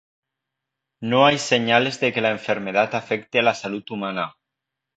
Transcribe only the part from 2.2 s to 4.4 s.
la enfermedad afecte a la salud humana.